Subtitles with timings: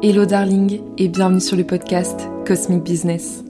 [0.00, 3.42] Hello darling et bienvenue sur le podcast Cosmic Business.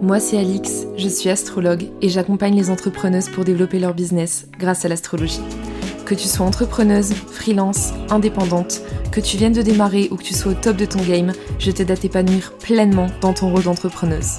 [0.00, 4.84] Moi c'est Alix, je suis astrologue et j'accompagne les entrepreneuses pour développer leur business grâce
[4.84, 5.44] à l'astrologie.
[6.04, 8.80] Que tu sois entrepreneuse, freelance, indépendante,
[9.12, 11.30] que tu viennes de démarrer ou que tu sois au top de ton game,
[11.60, 14.38] je t'aide à t'épanouir pleinement dans ton rôle d'entrepreneuse.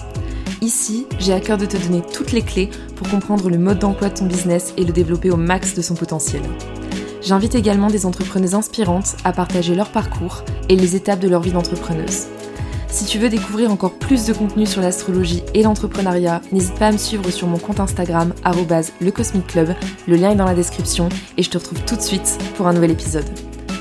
[0.61, 4.09] Ici, j'ai à cœur de te donner toutes les clés pour comprendre le mode d'emploi
[4.09, 6.41] de ton business et le développer au max de son potentiel.
[7.23, 11.53] J'invite également des entrepreneuses inspirantes à partager leur parcours et les étapes de leur vie
[11.53, 12.27] d'entrepreneuse.
[12.89, 16.91] Si tu veux découvrir encore plus de contenu sur l'astrologie et l'entrepreneuriat, n'hésite pas à
[16.91, 18.33] me suivre sur mon compte Instagram
[19.01, 19.69] @lecosmicclub.
[20.07, 22.73] Le lien est dans la description et je te retrouve tout de suite pour un
[22.73, 23.25] nouvel épisode.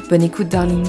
[0.09, 0.87] Bonne écoute darling.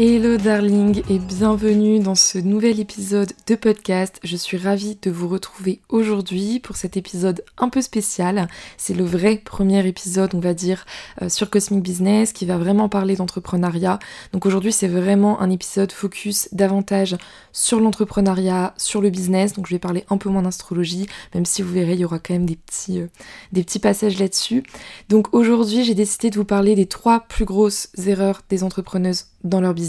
[0.00, 4.20] Hello darling et bienvenue dans ce nouvel épisode de podcast.
[4.22, 8.46] Je suis ravie de vous retrouver aujourd'hui pour cet épisode un peu spécial.
[8.76, 10.86] C'est le vrai premier épisode, on va dire,
[11.20, 13.98] euh, sur Cosmic Business qui va vraiment parler d'entrepreneuriat.
[14.32, 17.16] Donc aujourd'hui c'est vraiment un épisode focus davantage
[17.52, 19.54] sur l'entrepreneuriat, sur le business.
[19.54, 22.20] Donc je vais parler un peu moins d'astrologie, même si vous verrez il y aura
[22.20, 23.08] quand même des petits, euh,
[23.50, 24.62] des petits passages là-dessus.
[25.08, 29.60] Donc aujourd'hui j'ai décidé de vous parler des trois plus grosses erreurs des entrepreneuses dans
[29.60, 29.87] leur business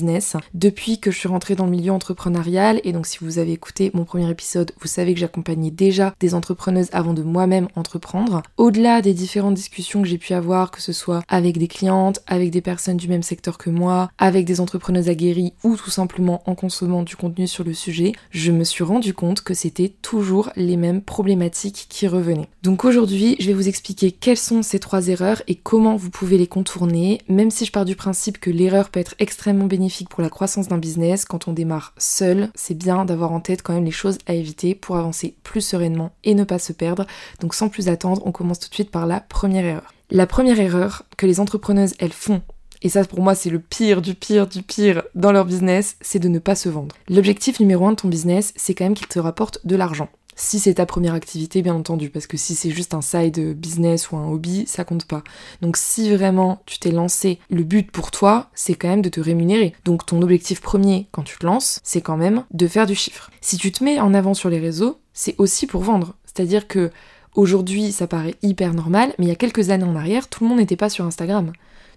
[0.54, 2.82] depuis que je suis rentrée dans le milieu entrepreneurial.
[2.84, 6.34] Et donc si vous avez écouté mon premier épisode vous savez que j'accompagnais déjà des
[6.34, 8.42] entrepreneuses avant de moi-même entreprendre.
[8.58, 12.52] Au-delà des différentes discussions que j'ai pu avoir que ce soit avec des clientes avec
[12.52, 16.56] des personnes du même secteur que moi avec des entrepreneuses aguerries ou tout simplement en
[16.56, 20.78] consommant du contenu sur le sujet je me suis rendu compte que c'était toujours les
[20.78, 22.50] mêmes problématiques qui revenaient.
[22.64, 26.38] Donc aujourd'hui je vais vous expliquer quelles sont ces trois erreurs et comment vous pouvez
[26.38, 27.20] les contourner.
[27.28, 29.68] Même si je pars du principe que l'erreur peut être extrêmement extrêmement
[30.10, 31.26] pour la croissance d'un business.
[31.26, 34.76] Quand on démarre seul, c'est bien d'avoir en tête quand même les choses à éviter
[34.76, 37.06] pour avancer plus sereinement et ne pas se perdre.
[37.42, 39.94] Donc sans plus attendre, on commence tout de suite par la première erreur.
[40.12, 42.42] La première erreur que les entrepreneuses, elles font
[42.82, 46.20] et ça pour moi c'est le pire du pire du pire dans leur business, c'est
[46.20, 46.96] de ne pas se vendre.
[47.10, 50.10] L'objectif numéro un de ton business, c'est quand même qu'il te rapporte de l'argent.
[50.42, 54.10] Si c'est ta première activité, bien entendu, parce que si c'est juste un side business
[54.10, 55.22] ou un hobby, ça compte pas.
[55.62, 59.20] Donc si vraiment tu t'es lancé, le but pour toi, c'est quand même de te
[59.20, 59.74] rémunérer.
[59.84, 63.30] Donc ton objectif premier quand tu te lances, c'est quand même de faire du chiffre.
[63.42, 66.16] Si tu te mets en avant sur les réseaux, c'est aussi pour vendre.
[66.24, 66.90] C'est-à-dire que
[67.36, 70.50] aujourd'hui, ça paraît hyper normal, mais il y a quelques années en arrière, tout le
[70.50, 71.52] monde n'était pas sur Instagram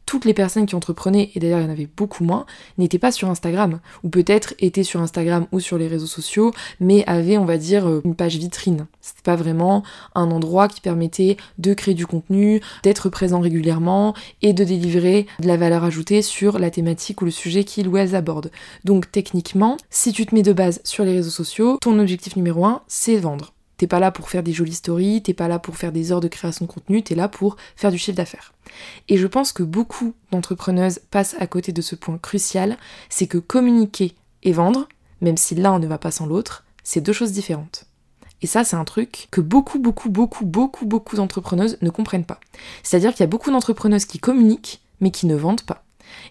[0.07, 2.47] toutes les personnes qui entreprenaient, et d'ailleurs il y en avait beaucoup moins,
[2.79, 7.05] n'étaient pas sur Instagram, ou peut-être étaient sur Instagram ou sur les réseaux sociaux, mais
[7.07, 8.87] avaient, on va dire, euh, une page vitrine.
[9.01, 9.83] C'était pas vraiment
[10.15, 15.49] un endroit qui permettait de créer du contenu, d'être présent régulièrement et de délivrer de
[15.49, 18.51] la valeur ajoutée sur la thématique ou le sujet qu'ils ou elles abordent.
[18.85, 22.65] Donc techniquement, si tu te mets de base sur les réseaux sociaux, ton objectif numéro
[22.65, 23.52] un, c'est vendre.
[23.83, 26.21] T'es pas là pour faire des jolies stories, t'es pas là pour faire des heures
[26.21, 28.53] de création de contenu, t'es là pour faire du chiffre d'affaires.
[29.09, 32.77] Et je pense que beaucoup d'entrepreneuses passent à côté de ce point crucial,
[33.09, 34.87] c'est que communiquer et vendre,
[35.21, 37.87] même si l'un ne va pas sans l'autre, c'est deux choses différentes.
[38.41, 42.39] Et ça, c'est un truc que beaucoup, beaucoup, beaucoup, beaucoup, beaucoup d'entrepreneuses ne comprennent pas.
[42.85, 45.83] C'est-à-dire qu'il y a beaucoup d'entrepreneuses qui communiquent, mais qui ne vendent pas.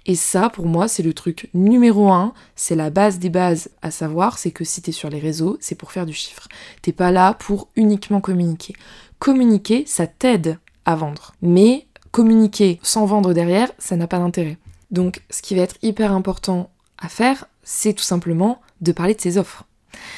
[0.06, 3.92] Et ça, pour moi, c'est le truc numéro un, c'est la base des bases à
[3.92, 6.48] savoir, c'est que si t'es sur les réseaux, c'est pour faire du chiffre.
[6.82, 8.74] T'es pas là pour uniquement communiquer.
[9.20, 11.34] Communiquer, ça t'aide à vendre.
[11.42, 14.58] Mais communiquer sans vendre derrière, ça n'a pas d'intérêt.
[14.90, 19.22] Donc, ce qui va être hyper important à faire, c'est tout simplement de parler de
[19.22, 19.64] ses offres.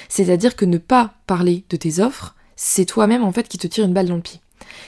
[0.10, 3.86] C'est-à-dire que ne pas parler de tes offres, c'est toi-même en fait qui te tire
[3.86, 4.40] une balle dans le pied.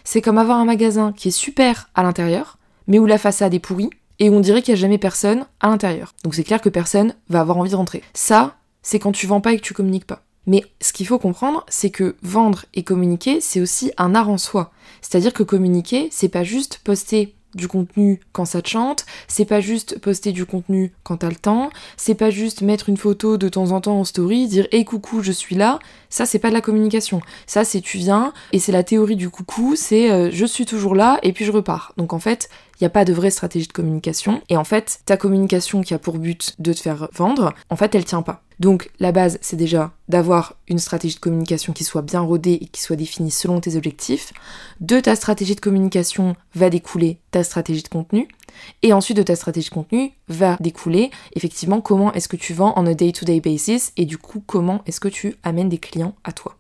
[0.04, 3.60] C'est comme avoir un magasin qui est super à l'intérieur, mais où la façade est
[3.60, 3.90] pourrie,
[4.20, 6.14] et on dirait qu'il n'y a jamais personne à l'intérieur.
[6.24, 8.04] Donc c'est clair que personne va avoir envie de rentrer.
[8.14, 10.22] Ça, c'est quand tu vends pas et que tu communiques pas.
[10.48, 14.38] Mais ce qu'il faut comprendre, c'est que vendre et communiquer, c'est aussi un art en
[14.38, 14.72] soi.
[15.02, 19.62] C'est-à-dire que communiquer, c'est pas juste poster du contenu quand ça te chante, c'est pas
[19.62, 23.50] juste poster du contenu quand t'as le temps, c'est pas juste mettre une photo de
[23.50, 26.54] temps en temps en story, dire hey coucou je suis là, ça c'est pas de
[26.54, 27.22] la communication.
[27.48, 30.96] Ça c'est tu viens et c'est la théorie du coucou, c'est euh, je suis toujours
[30.96, 31.94] là et puis je repars.
[31.96, 32.50] Donc en fait,
[32.80, 34.42] il n'y a pas de vraie stratégie de communication.
[34.50, 37.96] Et en fait, ta communication qui a pour but de te faire vendre, en fait,
[37.96, 38.42] elle tient pas.
[38.60, 42.68] Donc la base, c'est déjà d'avoir une stratégie de communication qui soit bien rodée et
[42.68, 44.34] qui soit définie selon tes objectifs.
[44.80, 48.28] De ta stratégie de communication va découler ta stratégie de contenu.
[48.82, 52.74] Et ensuite de ta stratégie de contenu va découler effectivement comment est-ce que tu vends
[52.78, 56.32] en a day-to-day basis et du coup comment est-ce que tu amènes des clients à
[56.32, 56.56] toi.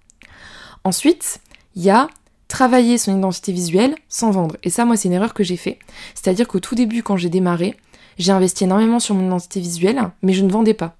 [0.84, 1.40] Ensuite,
[1.76, 2.10] il y a
[2.56, 4.56] travailler son identité visuelle sans vendre.
[4.64, 5.78] Et ça, moi, c'est une erreur que j'ai fait.
[6.14, 7.76] C'est-à-dire qu'au tout début, quand j'ai démarré,
[8.18, 10.96] j'ai investi énormément sur mon identité visuelle, mais je ne vendais pas.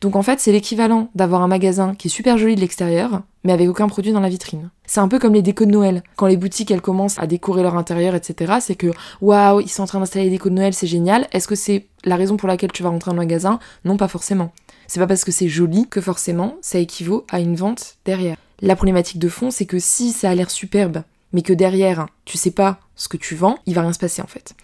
[0.00, 3.52] Donc en fait, c'est l'équivalent d'avoir un magasin qui est super joli de l'extérieur, mais
[3.52, 4.70] avec aucun produit dans la vitrine.
[4.86, 6.02] C'est un peu comme les décos de Noël.
[6.16, 9.82] Quand les boutiques elles commencent à décorer leur intérieur, etc., c'est que waouh, ils sont
[9.82, 11.28] en train d'installer des décos de Noël, c'est génial.
[11.32, 13.58] Est-ce que c'est la raison pour laquelle tu vas rentrer dans le magasin?
[13.84, 14.52] Non, pas forcément.
[14.86, 18.38] C'est pas parce que c'est joli que forcément ça équivaut à une vente derrière.
[18.60, 21.02] La problématique de fond, c'est que si ça a l'air superbe,
[21.32, 24.22] mais que derrière tu sais pas ce que tu vends, il va rien se passer
[24.22, 24.54] en fait.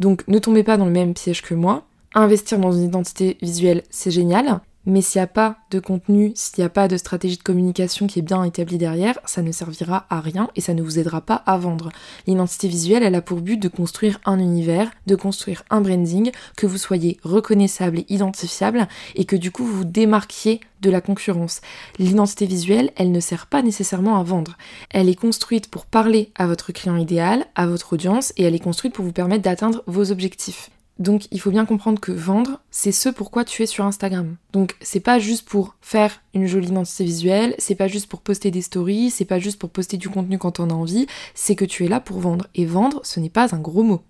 [0.00, 1.84] Donc ne tombez pas dans le même piège que moi.
[2.14, 6.62] Investir dans une identité visuelle, c'est génial, mais s'il n'y a pas de contenu, s'il
[6.62, 10.06] n'y a pas de stratégie de communication qui est bien établie derrière, ça ne servira
[10.10, 11.90] à rien et ça ne vous aidera pas à vendre.
[12.26, 16.66] L'identité visuelle, elle a pour but de construire un univers, de construire un branding, que
[16.66, 21.60] vous soyez reconnaissable et identifiable et que du coup vous vous démarquiez de la concurrence.
[21.98, 24.56] L'identité visuelle, elle ne sert pas nécessairement à vendre.
[24.90, 28.60] Elle est construite pour parler à votre client idéal, à votre audience et elle est
[28.60, 30.70] construite pour vous permettre d'atteindre vos objectifs.
[30.98, 34.36] Donc il faut bien comprendre que vendre, c'est ce pourquoi tu es sur Instagram.
[34.52, 38.50] Donc c'est pas juste pour faire une jolie identité visuelle, c'est pas juste pour poster
[38.50, 41.64] des stories, c'est pas juste pour poster du contenu quand on a envie, c'est que
[41.64, 42.46] tu es là pour vendre.
[42.54, 44.02] Et vendre, ce n'est pas un gros mot.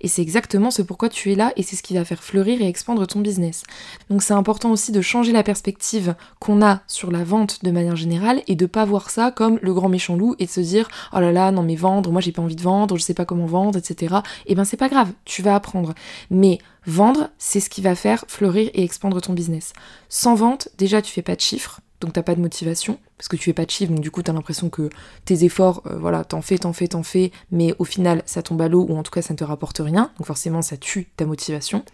[0.00, 2.60] Et c'est exactement ce pourquoi tu es là et c'est ce qui va faire fleurir
[2.62, 3.62] et expandre ton business.
[4.08, 7.96] Donc c'est important aussi de changer la perspective qu'on a sur la vente de manière
[7.96, 10.88] générale et de pas voir ça comme le grand méchant loup et de se dire
[11.12, 13.24] oh là là non mais vendre, moi j'ai pas envie de vendre, je sais pas
[13.24, 14.16] comment vendre, etc.
[14.46, 15.94] Et eh ben c'est pas grave, tu vas apprendre.
[16.30, 19.72] Mais vendre, c'est ce qui va faire fleurir et expandre ton business.
[20.08, 23.36] Sans vente, déjà tu fais pas de chiffres donc t'as pas de motivation, parce que
[23.36, 24.88] tu es pas chiffre, donc du coup t'as l'impression que
[25.24, 28.60] tes efforts, euh, voilà, t'en fais, t'en fais, t'en fais, mais au final ça tombe
[28.62, 31.08] à l'eau, ou en tout cas ça ne te rapporte rien, donc forcément ça tue
[31.16, 31.84] ta motivation.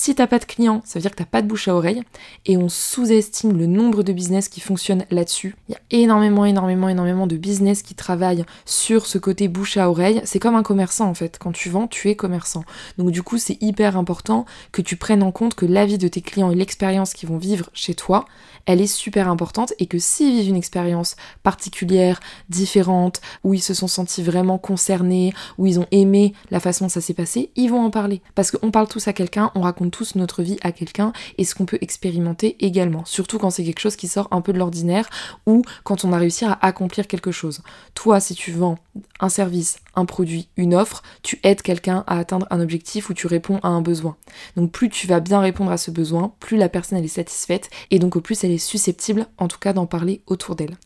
[0.00, 2.04] Si t'as pas de clients, ça veut dire que t'as pas de bouche à oreille
[2.46, 5.56] et on sous-estime le nombre de business qui fonctionnent là-dessus.
[5.68, 9.90] Il y a énormément, énormément, énormément de business qui travaillent sur ce côté bouche à
[9.90, 10.20] oreille.
[10.24, 11.38] C'est comme un commerçant en fait.
[11.40, 12.62] Quand tu vends, tu es commerçant.
[12.96, 16.20] Donc du coup, c'est hyper important que tu prennes en compte que l'avis de tes
[16.20, 18.24] clients et l'expérience qu'ils vont vivre chez toi,
[18.66, 22.20] elle est super importante et que s'ils vivent une expérience particulière,
[22.50, 26.88] différente, où ils se sont sentis vraiment concernés, où ils ont aimé la façon dont
[26.90, 28.22] ça s'est passé, ils vont en parler.
[28.36, 31.54] Parce qu'on parle tous à quelqu'un, on raconte tous notre vie à quelqu'un et ce
[31.54, 33.04] qu'on peut expérimenter également.
[33.04, 35.08] Surtout quand c'est quelque chose qui sort un peu de l'ordinaire
[35.46, 37.62] ou quand on a réussi à accomplir quelque chose.
[37.94, 38.78] Toi, si tu vends
[39.20, 43.26] un service, un produit, une offre, tu aides quelqu'un à atteindre un objectif ou tu
[43.26, 44.16] réponds à un besoin.
[44.56, 47.98] Donc plus tu vas bien répondre à ce besoin, plus la personne est satisfaite et
[47.98, 50.76] donc au plus elle est susceptible en tout cas d'en parler autour d'elle.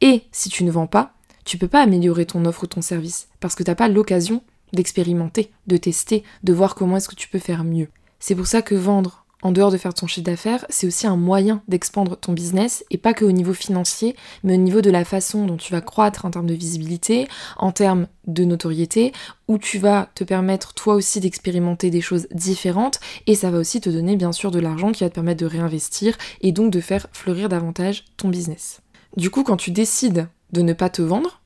[0.00, 1.14] Et si tu ne vends pas,
[1.44, 4.42] tu peux pas améliorer ton offre ou ton service parce que tu n'as pas l'occasion
[4.72, 7.88] d'expérimenter, de tester, de voir comment est-ce que tu peux faire mieux.
[8.24, 11.16] C'est pour ça que vendre, en dehors de faire ton chiffre d'affaires, c'est aussi un
[11.16, 14.14] moyen d'expandre ton business, et pas que au niveau financier,
[14.44, 17.26] mais au niveau de la façon dont tu vas croître en termes de visibilité,
[17.56, 19.10] en termes de notoriété,
[19.48, 23.80] où tu vas te permettre toi aussi d'expérimenter des choses différentes, et ça va aussi
[23.80, 26.80] te donner bien sûr de l'argent qui va te permettre de réinvestir, et donc de
[26.80, 28.82] faire fleurir davantage ton business.
[29.16, 31.41] Du coup, quand tu décides de ne pas te vendre,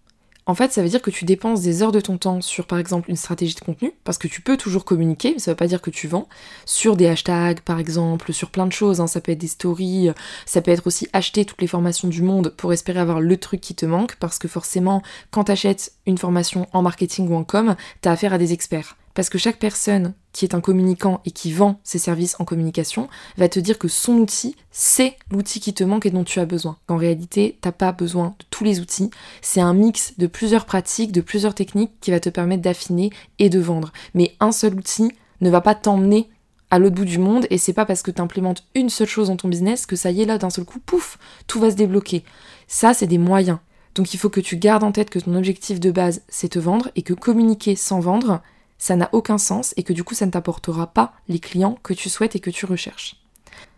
[0.47, 2.79] en fait, ça veut dire que tu dépenses des heures de ton temps sur, par
[2.79, 5.67] exemple, une stratégie de contenu, parce que tu peux toujours communiquer, mais ça veut pas
[5.67, 6.29] dire que tu vends,
[6.65, 9.09] sur des hashtags, par exemple, sur plein de choses, hein.
[9.09, 10.11] ça peut être des stories,
[10.45, 13.61] ça peut être aussi acheter toutes les formations du monde pour espérer avoir le truc
[13.61, 15.03] qui te manque, parce que forcément,
[15.33, 18.97] quand tu achètes une formation en marketing ou en com, t'as affaire à des experts.
[19.17, 23.09] Parce que chaque personne qui est un communicant et qui vend ses services en communication
[23.39, 26.45] va te dire que son outil, c'est l'outil qui te manque et dont tu as
[26.45, 26.77] besoin.
[26.87, 29.09] En réalité, t'as pas besoin de tous les outils.
[29.41, 33.49] C'est un mix de plusieurs pratiques, de plusieurs techniques qui va te permettre d'affiner et
[33.49, 33.91] de vendre.
[34.13, 35.11] Mais un seul outil
[35.41, 36.29] ne va pas t'emmener
[36.71, 39.29] à l'autre bout du monde et c'est pas parce que tu implémentes une seule chose
[39.29, 41.77] dans ton business que ça y est là d'un seul coup, pouf, tout va se
[41.77, 42.23] débloquer.
[42.69, 43.61] Ça, c'est des moyens.
[43.95, 46.59] Donc il faut que tu gardes en tête que ton objectif de base, c'est te
[46.59, 48.43] vendre et que communiquer sans vendre,
[48.79, 51.95] ça n'a aucun sens et que du coup ça ne t'apportera pas les clients que
[51.95, 53.17] tu souhaites et que tu recherches.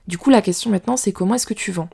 [0.06, 1.90] Du coup la question maintenant c'est comment est-ce que tu vends?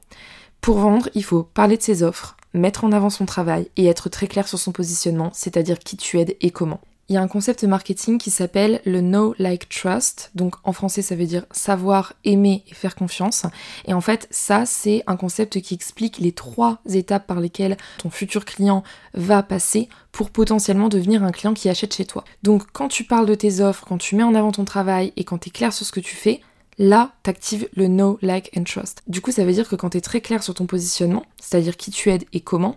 [0.61, 4.09] Pour vendre, il faut parler de ses offres, mettre en avant son travail et être
[4.09, 7.29] très clair sur son positionnement, c'est-à-dire qui tu aides et comment il y a un
[7.29, 10.31] concept marketing qui s'appelle le know, like, trust.
[10.35, 13.45] Donc en français, ça veut dire savoir, aimer et faire confiance.
[13.87, 18.11] Et en fait, ça, c'est un concept qui explique les trois étapes par lesquelles ton
[18.11, 18.83] futur client
[19.13, 22.25] va passer pour potentiellement devenir un client qui achète chez toi.
[22.43, 25.25] Donc quand tu parles de tes offres, quand tu mets en avant ton travail et
[25.25, 26.41] quand tu es clair sur ce que tu fais,
[26.79, 29.03] là, t'actives le know, like and trust.
[29.07, 31.77] Du coup, ça veut dire que quand tu es très clair sur ton positionnement, c'est-à-dire
[31.77, 32.77] qui tu aides et comment,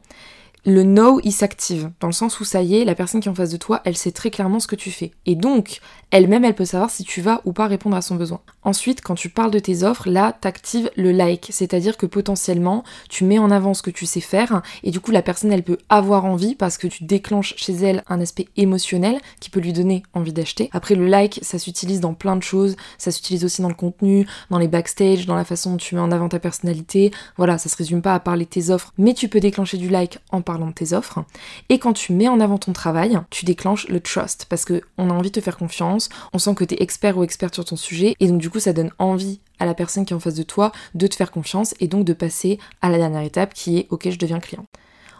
[0.67, 3.31] le know, il s'active, dans le sens où ça y est, la personne qui est
[3.31, 5.11] en face de toi, elle sait très clairement ce que tu fais.
[5.25, 5.79] Et donc,
[6.11, 8.41] elle-même, elle peut savoir si tu vas ou pas répondre à son besoin.
[8.63, 13.23] Ensuite, quand tu parles de tes offres, là, t'actives le like, c'est-à-dire que potentiellement, tu
[13.23, 15.77] mets en avant ce que tu sais faire, et du coup, la personne, elle peut
[15.87, 20.03] avoir envie parce que tu déclenches chez elle un aspect émotionnel qui peut lui donner
[20.13, 20.69] envie d'acheter.
[20.73, 24.27] Après, le like, ça s'utilise dans plein de choses, ça s'utilise aussi dans le contenu,
[24.49, 27.11] dans les backstage, dans la façon dont tu mets en avant ta personnalité.
[27.37, 29.87] Voilà, ça se résume pas à parler de tes offres, mais tu peux déclencher du
[29.87, 31.23] like en parlant de tes offres.
[31.69, 35.13] Et quand tu mets en avant ton travail, tu déclenches le trust parce qu'on a
[35.13, 37.75] envie de te faire confiance, on sent que tu es expert ou experte sur ton
[37.75, 40.35] sujet et donc du coup ça donne envie à la personne qui est en face
[40.35, 43.77] de toi de te faire confiance et donc de passer à la dernière étape qui
[43.77, 44.65] est ok je deviens client.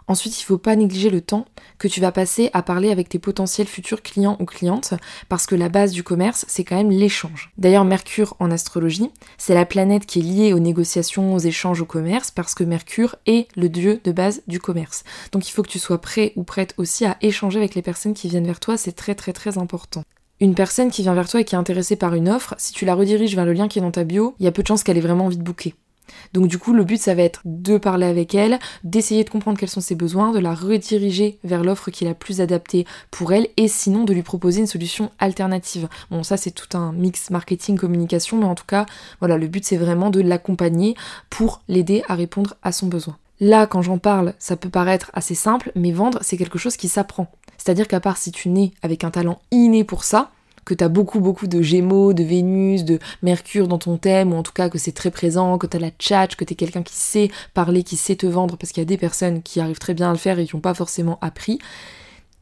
[0.08, 1.46] Ensuite, il ne faut pas négliger le temps
[1.80, 4.94] que tu vas passer à parler avec tes potentiels futurs clients ou clientes,
[5.28, 7.52] parce que la base du commerce, c'est quand même l'échange.
[7.58, 11.86] D'ailleurs, Mercure en astrologie, c'est la planète qui est liée aux négociations, aux échanges, au
[11.86, 15.04] commerce, parce que Mercure est le dieu de base du commerce.
[15.32, 18.14] Donc il faut que tu sois prêt ou prête aussi à échanger avec les personnes
[18.14, 20.04] qui viennent vers toi, c'est très très très important.
[20.40, 22.86] Une personne qui vient vers toi et qui est intéressée par une offre, si tu
[22.86, 24.68] la rediriges vers le lien qui est dans ta bio, il y a peu de
[24.68, 25.74] chances qu'elle ait vraiment envie de booker.
[26.34, 29.58] Donc du coup, le but, ça va être de parler avec elle, d'essayer de comprendre
[29.58, 33.34] quels sont ses besoins, de la rediriger vers l'offre qui est la plus adaptée pour
[33.34, 35.88] elle, et sinon de lui proposer une solution alternative.
[36.12, 38.86] Bon, ça c'est tout un mix marketing-communication, mais en tout cas,
[39.20, 40.96] voilà, le but c'est vraiment de l'accompagner
[41.30, 43.18] pour l'aider à répondre à son besoin.
[43.40, 46.90] Là, quand j'en parle, ça peut paraître assez simple, mais vendre, c'est quelque chose qui
[46.90, 47.32] s'apprend.
[47.58, 50.32] C'est-à-dire qu'à part si tu nais avec un talent inné pour ça,
[50.68, 54.36] que tu as beaucoup beaucoup de Gémeaux, de Vénus, de Mercure dans ton thème, ou
[54.36, 56.56] en tout cas que c'est très présent, que tu as la tchatch, que tu es
[56.56, 59.60] quelqu'un qui sait parler, qui sait te vendre, parce qu'il y a des personnes qui
[59.60, 61.60] arrivent très bien à le faire et qui n'ont pas forcément appris,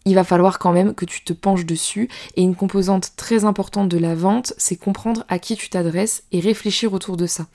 [0.05, 2.09] il va falloir quand même que tu te penches dessus.
[2.35, 6.39] Et une composante très importante de la vente, c'est comprendre à qui tu t'adresses et
[6.39, 7.47] réfléchir autour de ça.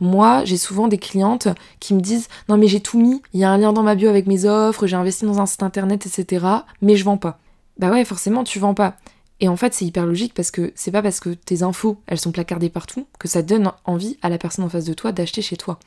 [0.00, 1.48] Moi, j'ai souvent des clientes
[1.78, 3.94] qui me disent Non, mais j'ai tout mis, il y a un lien dans ma
[3.94, 6.44] bio avec mes offres, j'ai investi dans un site internet, etc.
[6.80, 7.38] Mais je vends pas.
[7.78, 8.96] Bah ouais, forcément, tu vends pas.
[9.42, 12.20] Et en fait, c'est hyper logique parce que c'est pas parce que tes infos, elles
[12.20, 15.42] sont placardées partout, que ça donne envie à la personne en face de toi d'acheter
[15.42, 15.80] chez toi.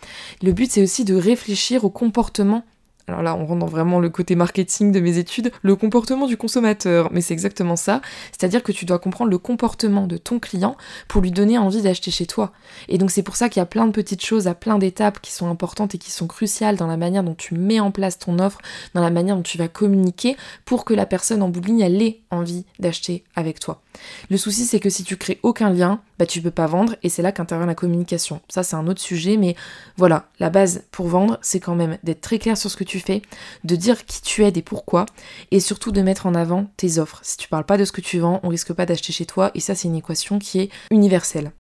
[0.44, 2.66] Le but, c'est aussi de réfléchir au comportement
[3.08, 6.38] alors là, on rentre dans vraiment le côté marketing de mes études, le comportement du
[6.38, 7.10] consommateur.
[7.12, 8.02] Mais c'est exactement ça.
[8.32, 10.76] C'est-à-dire que tu dois comprendre le comportement de ton client
[11.08, 12.52] pour lui donner envie d'acheter chez toi.
[12.88, 15.20] Et donc c'est pour ça qu'il y a plein de petites choses à plein d'étapes
[15.22, 18.18] qui sont importantes et qui sont cruciales dans la manière dont tu mets en place
[18.18, 18.60] ton offre,
[18.96, 20.36] dans la manière dont tu vas communiquer
[20.66, 23.82] pour que la personne en bout de ligne, ait envie d'acheter avec toi.
[24.30, 27.10] Le souci, c'est que si tu crées aucun lien, bah tu peux pas vendre et
[27.10, 28.42] c'est là qu'intervient la communication.
[28.50, 29.56] Ça, c'est un autre sujet, mais
[29.98, 32.95] voilà, la base pour vendre, c'est quand même d'être très clair sur ce que tu
[33.00, 33.22] fais,
[33.64, 35.06] de dire qui tu aides et pourquoi,
[35.52, 37.20] et surtout de mettre en avant tes offres.
[37.24, 39.52] Si tu parles pas de ce que tu vends, on risque pas d'acheter chez toi,
[39.56, 41.52] et ça, c'est une équation qui est universelle.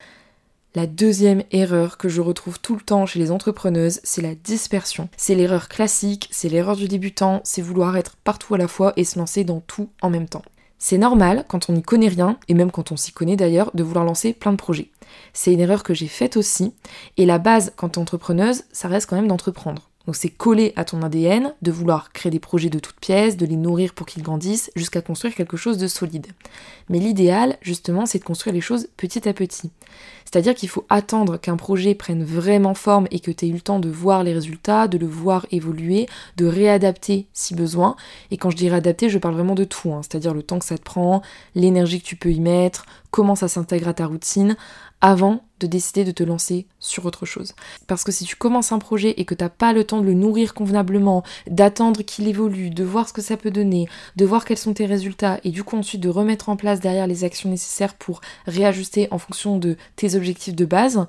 [0.76, 5.08] La deuxième erreur que je retrouve tout le temps chez les entrepreneuses, c'est la dispersion.
[5.16, 9.06] C'est l'erreur classique, c'est l'erreur du débutant, c'est vouloir être partout à la fois et
[9.06, 10.44] se lancer dans tout en même temps.
[10.78, 13.84] C'est normal, quand on n'y connaît rien, et même quand on s'y connaît d'ailleurs, de
[13.84, 14.92] vouloir lancer plein de projets.
[15.32, 16.74] C'est une erreur que j'ai faite aussi,
[17.16, 19.90] et la base quand t'es entrepreneuse, ça reste quand même d'entreprendre.
[20.06, 23.46] Donc c'est collé à ton ADN de vouloir créer des projets de toutes pièces, de
[23.46, 26.28] les nourrir pour qu'ils grandissent, jusqu'à construire quelque chose de solide.
[26.90, 29.72] Mais l'idéal, justement, c'est de construire les choses petit à petit.
[30.26, 33.62] C'est-à-dire qu'il faut attendre qu'un projet prenne vraiment forme et que tu aies eu le
[33.62, 36.08] temps de voir les résultats, de le voir évoluer,
[36.38, 37.96] de réadapter si besoin.
[38.32, 40.02] Et quand je dis réadapter, je parle vraiment de tout, hein.
[40.02, 41.22] c'est-à-dire le temps que ça te prend,
[41.54, 44.58] l'énergie que tu peux y mettre, comment ça s'intègre à ta routine,
[45.00, 47.54] avant de décider de te lancer sur autre chose.
[47.88, 50.06] Parce que si tu commences un projet et que tu n'as pas le temps de
[50.06, 54.44] le nourrir convenablement, d'attendre qu'il évolue, de voir ce que ça peut donner, de voir
[54.44, 57.50] quels sont tes résultats et du coup ensuite de remettre en place derrière les actions
[57.50, 61.08] nécessaires pour réajuster en fonction de tes objectifs de base,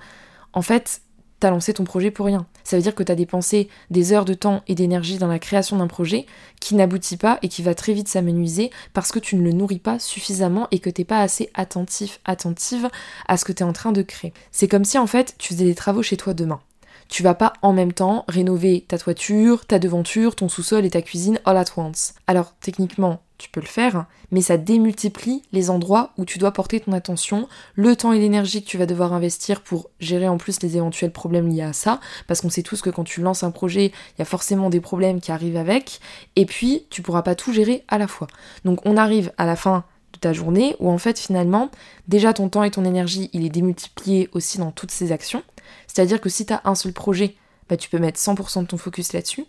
[0.52, 1.00] en fait,
[1.40, 2.46] t'as lancé ton projet pour rien.
[2.64, 5.76] Ça veut dire que t'as dépensé des heures de temps et d'énergie dans la création
[5.76, 6.26] d'un projet
[6.60, 9.78] qui n'aboutit pas et qui va très vite s'amenuiser parce que tu ne le nourris
[9.78, 12.88] pas suffisamment et que t'es pas assez attentif, attentive
[13.28, 14.32] à ce que t'es en train de créer.
[14.52, 16.60] C'est comme si en fait tu faisais des travaux chez toi demain.
[17.08, 21.02] Tu vas pas en même temps rénover ta toiture, ta devanture, ton sous-sol et ta
[21.02, 22.14] cuisine all at once.
[22.26, 26.80] Alors techniquement, tu peux le faire, mais ça démultiplie les endroits où tu dois porter
[26.80, 30.62] ton attention, le temps et l'énergie que tu vas devoir investir pour gérer en plus
[30.62, 33.50] les éventuels problèmes liés à ça, parce qu'on sait tous que quand tu lances un
[33.50, 36.00] projet, il y a forcément des problèmes qui arrivent avec,
[36.34, 38.26] et puis tu pourras pas tout gérer à la fois.
[38.64, 39.84] Donc on arrive à la fin
[40.14, 41.70] de ta journée où en fait finalement,
[42.08, 45.42] déjà ton temps et ton énergie, il est démultiplié aussi dans toutes ces actions,
[45.86, 47.36] c'est-à-dire que si tu as un seul projet,
[47.68, 49.44] bah, tu peux mettre 100% de ton focus là-dessus.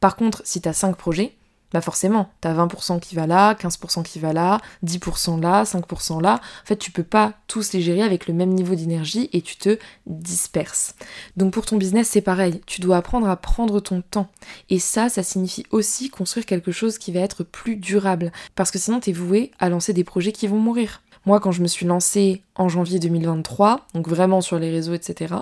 [0.00, 1.34] Par contre, si tu as 5 projets,
[1.72, 6.40] bah forcément, t'as 20% qui va là, 15% qui va là, 10% là, 5% là.
[6.62, 9.56] En fait, tu peux pas tous les gérer avec le même niveau d'énergie et tu
[9.56, 10.94] te disperses.
[11.36, 12.62] Donc pour ton business, c'est pareil.
[12.64, 14.28] Tu dois apprendre à prendre ton temps.
[14.70, 18.32] Et ça, ça signifie aussi construire quelque chose qui va être plus durable.
[18.54, 21.02] Parce que sinon, t'es voué à lancer des projets qui vont mourir.
[21.28, 25.34] Moi, quand je me suis lancée en janvier 2023, donc vraiment sur les réseaux, etc.,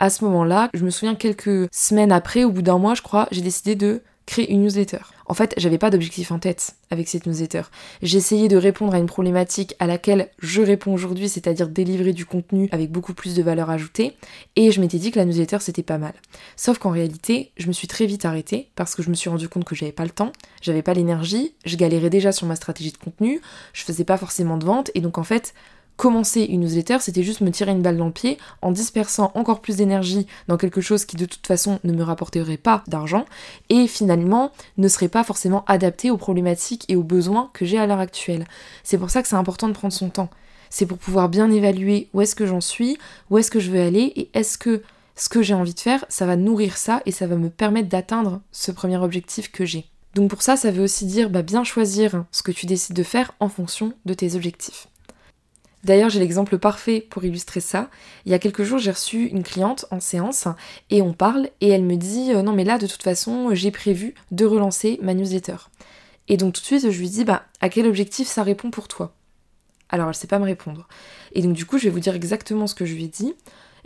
[0.00, 3.28] à ce moment-là, je me souviens quelques semaines après, au bout d'un mois, je crois,
[3.30, 4.98] j'ai décidé de créer une newsletter.
[5.24, 7.62] En fait, j'avais pas d'objectif en tête avec cette newsletter.
[8.02, 12.68] J'essayais de répondre à une problématique à laquelle je réponds aujourd'hui, c'est-à-dire délivrer du contenu
[12.70, 14.16] avec beaucoup plus de valeur ajoutée,
[14.54, 16.12] et je m'étais dit que la newsletter c'était pas mal.
[16.56, 19.48] Sauf qu'en réalité, je me suis très vite arrêtée parce que je me suis rendu
[19.48, 22.92] compte que j'avais pas le temps, j'avais pas l'énergie, je galérais déjà sur ma stratégie
[22.92, 23.40] de contenu,
[23.72, 25.54] je faisais pas forcément de vente, et donc en fait,
[25.98, 29.60] commencer une newsletter, c'était juste me tirer une balle dans le pied en dispersant encore
[29.60, 33.26] plus d'énergie dans quelque chose qui de toute façon ne me rapporterait pas d'argent
[33.68, 37.86] et finalement ne serait pas forcément adapté aux problématiques et aux besoins que j'ai à
[37.86, 38.46] l'heure actuelle.
[38.84, 40.30] C'est pour ça que c'est important de prendre son temps.
[40.70, 42.96] C'est pour pouvoir bien évaluer où est-ce que j'en suis,
[43.28, 44.82] où est-ce que je veux aller et est-ce que
[45.16, 47.88] ce que j'ai envie de faire, ça va nourrir ça et ça va me permettre
[47.88, 49.84] d'atteindre ce premier objectif que j'ai.
[50.14, 53.02] Donc pour ça, ça veut aussi dire bah, bien choisir ce que tu décides de
[53.02, 54.86] faire en fonction de tes objectifs.
[55.84, 57.88] D'ailleurs, j'ai l'exemple parfait pour illustrer ça.
[58.26, 60.48] Il y a quelques jours, j'ai reçu une cliente en séance
[60.90, 63.70] et on parle et elle me dit euh, non mais là de toute façon, j'ai
[63.70, 65.56] prévu de relancer ma newsletter.
[66.28, 68.88] Et donc tout de suite, je lui dis bah à quel objectif ça répond pour
[68.88, 69.14] toi?
[69.88, 70.88] Alors elle sait pas me répondre.
[71.32, 73.34] Et donc du coup, je vais vous dire exactement ce que je lui ai dit.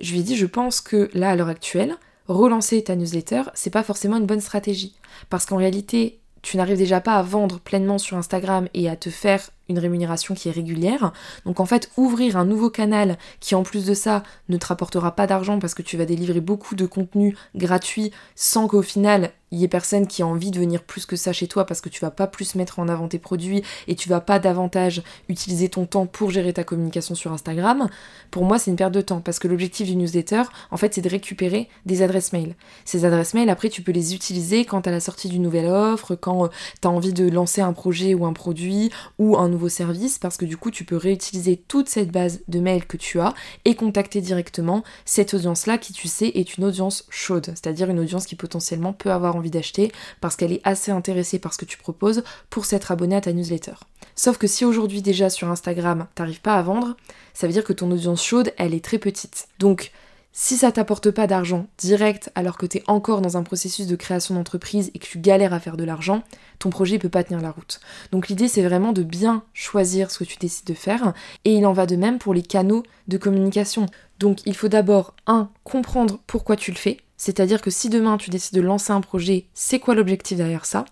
[0.00, 1.96] Je lui ai dit je pense que là à l'heure actuelle,
[2.26, 4.94] relancer ta newsletter, c'est pas forcément une bonne stratégie
[5.28, 9.10] parce qu'en réalité, tu n'arrives déjà pas à vendre pleinement sur Instagram et à te
[9.10, 11.12] faire une rémunération qui est régulière.
[11.46, 15.14] Donc en fait, ouvrir un nouveau canal qui en plus de ça ne te rapportera
[15.14, 19.58] pas d'argent parce que tu vas délivrer beaucoup de contenu gratuit sans qu'au final il
[19.58, 21.90] y ait personne qui a envie de venir plus que ça chez toi parce que
[21.90, 25.68] tu vas pas plus mettre en avant tes produits et tu vas pas davantage utiliser
[25.68, 27.88] ton temps pour gérer ta communication sur Instagram,
[28.30, 31.02] pour moi c'est une perte de temps parce que l'objectif du newsletter en fait c'est
[31.02, 32.56] de récupérer des adresses mail.
[32.86, 36.14] Ces adresses mail après tu peux les utiliser quand à la sortie d'une nouvelle offre,
[36.14, 36.48] quand euh,
[36.80, 40.36] tu as envie de lancer un projet ou un produit ou un nouveau service parce
[40.36, 43.76] que du coup tu peux réutiliser toute cette base de mails que tu as et
[43.76, 48.26] contacter directement cette audience là qui tu sais est une audience chaude, c'est-à-dire une audience
[48.26, 51.78] qui potentiellement peut avoir envie d'acheter parce qu'elle est assez intéressée par ce que tu
[51.78, 53.74] proposes pour s'être abonnée à ta newsletter.
[54.16, 56.96] Sauf que si aujourd'hui déjà sur Instagram t'arrives pas à vendre,
[57.34, 59.48] ça veut dire que ton audience chaude elle est très petite.
[59.58, 59.92] Donc
[60.32, 63.96] si ça t'apporte pas d'argent direct alors que tu es encore dans un processus de
[63.96, 66.22] création d'entreprise et que tu galères à faire de l'argent,
[66.58, 67.80] ton projet peut pas tenir la route.
[68.10, 71.12] Donc l'idée c'est vraiment de bien choisir ce que tu décides de faire
[71.44, 73.86] et il en va de même pour les canaux de communication.
[74.18, 78.30] Donc il faut d'abord un comprendre pourquoi tu le fais, c'est-à-dire que si demain tu
[78.30, 80.86] décides de lancer un projet, c'est quoi l'objectif derrière ça?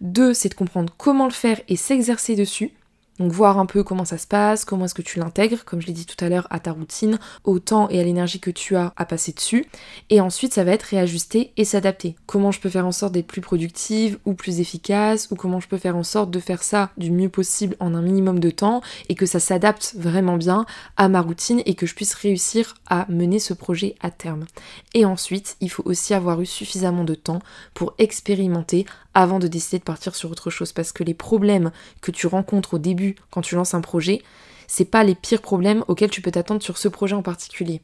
[0.00, 2.72] Deux, c'est de comprendre comment le faire et s'exercer dessus.
[3.18, 5.86] Donc voir un peu comment ça se passe, comment est-ce que tu l'intègres, comme je
[5.86, 8.76] l'ai dit tout à l'heure, à ta routine, au temps et à l'énergie que tu
[8.76, 9.66] as à passer dessus.
[10.10, 12.16] Et ensuite, ça va être réajuster et s'adapter.
[12.26, 15.68] Comment je peux faire en sorte d'être plus productive ou plus efficace, ou comment je
[15.68, 18.82] peux faire en sorte de faire ça du mieux possible en un minimum de temps,
[19.08, 23.06] et que ça s'adapte vraiment bien à ma routine et que je puisse réussir à
[23.08, 24.46] mener ce projet à terme.
[24.94, 27.40] Et ensuite, il faut aussi avoir eu suffisamment de temps
[27.74, 30.72] pour expérimenter avant de décider de partir sur autre chose.
[30.72, 34.22] Parce que les problèmes que tu rencontres au début quand tu lances un projet,
[34.66, 37.80] c'est pas les pires problèmes auxquels tu peux t'attendre sur ce projet en particulier.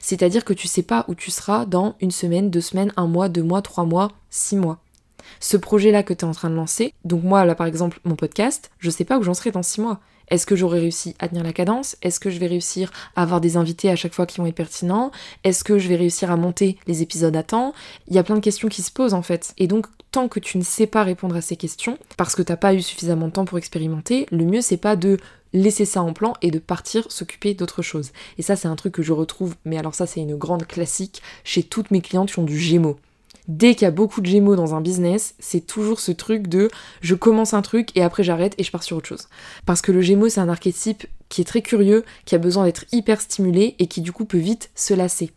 [0.00, 3.28] C'est-à-dire que tu sais pas où tu seras dans une semaine, deux semaines, un mois,
[3.28, 4.78] deux mois, trois mois, six mois.
[5.40, 8.16] Ce projet-là que tu es en train de lancer, donc moi là par exemple mon
[8.16, 10.00] podcast, je sais pas où j'en serai dans six mois.
[10.28, 11.96] Est-ce que j'aurai réussi à tenir la cadence?
[12.02, 14.54] Est-ce que je vais réussir à avoir des invités à chaque fois qui vont être
[14.54, 15.10] pertinents?
[15.44, 17.74] Est-ce que je vais réussir à monter les épisodes à temps?
[18.08, 19.54] Il y a plein de questions qui se posent en fait.
[19.58, 22.56] Et donc, tant que tu ne sais pas répondre à ces questions, parce que t'as
[22.56, 25.18] pas eu suffisamment de temps pour expérimenter, le mieux c'est pas de
[25.52, 28.10] laisser ça en plan et de partir s'occuper d'autre chose.
[28.38, 31.22] Et ça, c'est un truc que je retrouve, mais alors ça, c'est une grande classique
[31.44, 32.98] chez toutes mes clientes qui ont du Gémeaux
[33.48, 36.68] dès qu'il y a beaucoup de gémeaux dans un business, c'est toujours ce truc de
[37.00, 39.28] je commence un truc et après j'arrête et je pars sur autre chose.
[39.64, 42.84] Parce que le gémeau, c'est un archétype qui est très curieux, qui a besoin d'être
[42.92, 45.32] hyper stimulé et qui du coup peut vite se lasser.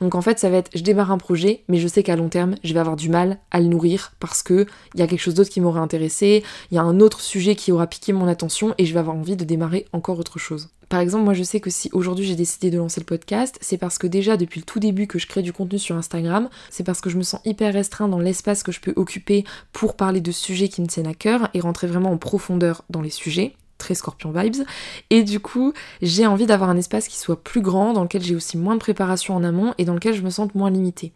[0.00, 2.28] Donc en fait, ça va être je démarre un projet, mais je sais qu'à long
[2.28, 5.20] terme, je vais avoir du mal à le nourrir parce que il y a quelque
[5.20, 8.28] chose d'autre qui m'aurait intéressé, il y a un autre sujet qui aura piqué mon
[8.28, 10.68] attention et je vais avoir envie de démarrer encore autre chose.
[10.90, 13.78] Par exemple, moi je sais que si aujourd'hui j'ai décidé de lancer le podcast, c'est
[13.78, 16.82] parce que déjà depuis le tout début que je crée du contenu sur Instagram, c'est
[16.82, 20.20] parce que je me sens hyper restreint dans l'espace que je peux occuper pour parler
[20.20, 23.54] de sujets qui me tiennent à cœur et rentrer vraiment en profondeur dans les sujets.
[23.80, 24.64] Très scorpion vibes.
[25.10, 28.36] Et du coup, j'ai envie d'avoir un espace qui soit plus grand, dans lequel j'ai
[28.36, 31.12] aussi moins de préparation en amont et dans lequel je me sente moins limitée.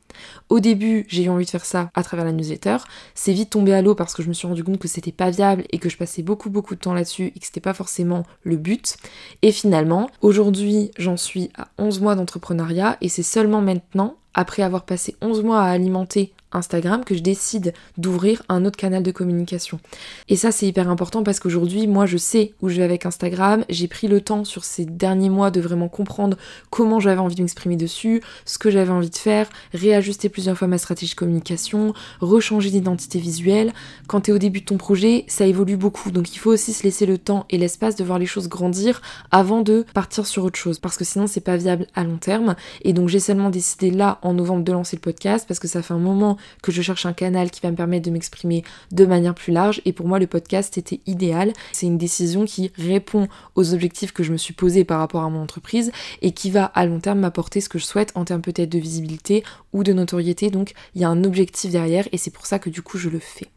[0.48, 2.78] Au début, j'ai eu envie de faire ça à travers la newsletter.
[3.14, 5.30] C'est vite tombé à l'eau parce que je me suis rendu compte que c'était pas
[5.30, 8.24] viable et que je passais beaucoup beaucoup de temps là-dessus et que c'était pas forcément
[8.42, 8.96] le but.
[9.42, 14.84] Et finalement, aujourd'hui, j'en suis à 11 mois d'entrepreneuriat et c'est seulement maintenant après avoir
[14.84, 19.80] passé 11 mois à alimenter Instagram que je décide d'ouvrir un autre canal de communication.
[20.28, 23.64] Et ça c'est hyper important parce qu'aujourd'hui moi je sais où je vais avec Instagram,
[23.68, 26.36] j'ai pris le temps sur ces derniers mois de vraiment comprendre
[26.70, 30.68] comment j'avais envie de m'exprimer dessus, ce que j'avais envie de faire, réajuster plusieurs fois
[30.68, 33.72] ma stratégie de communication, rechanger d'identité visuelle.
[34.06, 36.72] Quand tu es au début de ton projet, ça évolue beaucoup donc il faut aussi
[36.72, 40.44] se laisser le temps et l'espace de voir les choses grandir avant de partir sur
[40.44, 43.50] autre chose parce que sinon c'est pas viable à long terme et donc j'ai seulement
[43.50, 46.72] décidé là en novembre de lancer le podcast parce que ça fait un moment que
[46.72, 49.80] je cherche un canal qui va me permettre de m'exprimer de manière plus large.
[49.84, 51.52] Et pour moi, le podcast était idéal.
[51.72, 55.30] C'est une décision qui répond aux objectifs que je me suis posés par rapport à
[55.30, 58.42] mon entreprise et qui va à long terme m'apporter ce que je souhaite en termes
[58.42, 60.50] peut-être de visibilité ou de notoriété.
[60.50, 63.10] Donc il y a un objectif derrière et c'est pour ça que du coup je
[63.10, 63.48] le fais.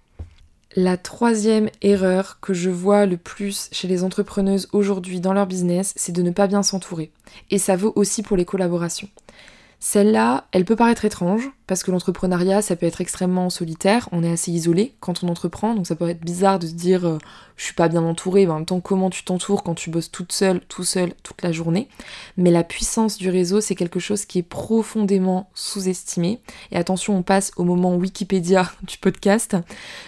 [0.75, 5.93] La troisième erreur que je vois le plus chez les entrepreneuses aujourd'hui dans leur business,
[5.95, 7.11] c'est de ne pas bien s'entourer.
[7.49, 9.09] Et ça vaut aussi pour les collaborations.
[9.79, 14.31] Celle-là, elle peut paraître étrange, parce que l'entrepreneuriat, ça peut être extrêmement solitaire, on est
[14.31, 17.17] assez isolé quand on entreprend, donc ça peut être bizarre de se dire euh,
[17.57, 20.09] je suis pas bien entourée, mais en même temps comment tu t'entoures quand tu bosses
[20.09, 21.89] toute seule, tout seul, toute la journée?
[22.37, 26.39] Mais la puissance du réseau, c'est quelque chose qui est profondément sous-estimé.
[26.71, 29.55] Et attention, on passe au moment Wikipédia du podcast.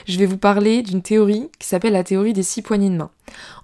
[0.08, 3.12] Je vais vous parler d'une théorie qui s'appelle la théorie des six poignées de main.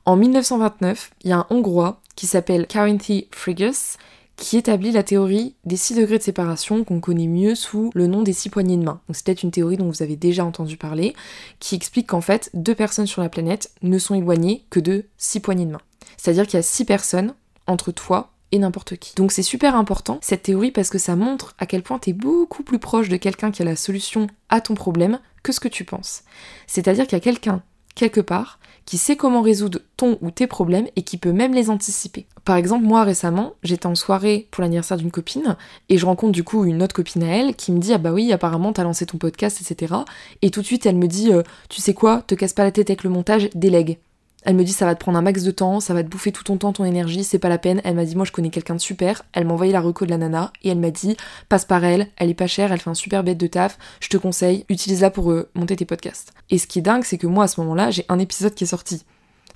[0.06, 3.98] En 1929, il y a un Hongrois qui s'appelle Carinthi Frigus
[4.38, 8.22] qui établit la théorie des 6 degrés de séparation qu'on connaît mieux sous le nom
[8.22, 9.00] des 6 poignées de main.
[9.08, 11.16] Donc c'est une théorie dont vous avez déjà entendu parler,
[11.60, 15.40] qui explique qu'en fait, deux personnes sur la planète ne sont éloignées que de 6
[15.40, 15.82] poignées de main.
[16.18, 17.34] C'est-à-dire qu'il y a 6 personnes
[17.68, 19.16] entre toi et n'importe qui.
[19.16, 22.14] Donc c'est super important cette théorie parce que ça montre à quel point tu es
[22.14, 25.68] beaucoup plus proche de quelqu'un qui a la solution à ton problème que ce que
[25.68, 26.24] tu penses.
[26.68, 27.64] C'est-à-dire qu'il y a quelqu'un
[27.96, 31.70] quelque part qui sait comment résoudre ton ou tes problèmes et qui peut même les
[31.70, 32.28] anticiper.
[32.44, 35.56] Par exemple, moi récemment, j'étais en soirée pour l'anniversaire d'une copine
[35.90, 38.14] et je rencontre du coup une autre copine à elle qui me dit Ah bah
[38.14, 39.96] oui, apparemment t'as lancé ton podcast, etc.
[40.44, 42.72] Et tout de suite elle me dit euh, Tu sais quoi, te casse pas la
[42.72, 43.98] tête avec le montage, délègue.
[44.46, 46.32] Elle me dit ça va te prendre un max de temps, ça va te bouffer
[46.32, 47.82] tout ton temps, ton énergie, c'est pas la peine.
[47.84, 49.24] Elle m'a dit moi je connais quelqu'un de super.
[49.34, 51.18] Elle m'a envoyé la reco de la nana et elle m'a dit
[51.50, 54.10] passe par elle, elle est pas chère, elle fait un super bête de taf, je
[54.10, 56.34] te conseille, utilise-la pour euh, monter tes podcasts.
[56.50, 58.66] Et ce qui est dingue, c'est que moi à ce moment-là, j'ai un épisode qui
[58.66, 59.04] est sorti.